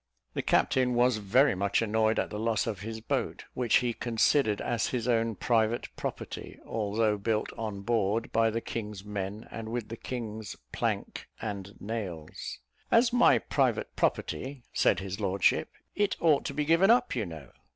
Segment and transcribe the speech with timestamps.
[0.33, 4.59] The captain was very much annoyed at the loss of his boat, which he considered
[4.59, 9.89] as his own private property, although built on board by the king's men, and with
[9.89, 12.57] the king's plank and nails.
[12.89, 17.51] "As my private property," said his lordship, "it ought to be given up, you know."